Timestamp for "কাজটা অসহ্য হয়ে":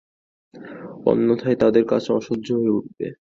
1.85-2.75